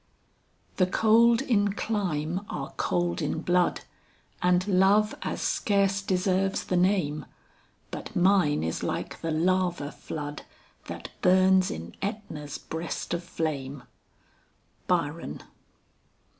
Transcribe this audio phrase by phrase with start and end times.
[0.77, 3.81] "The cold in clime are cold in blood,
[4.41, 7.27] And love as scarce deserves the name,
[7.91, 10.41] But mine is like the lava flood
[10.87, 13.83] That burns in Etna's breast of flame."
[14.87, 15.43] BYRON.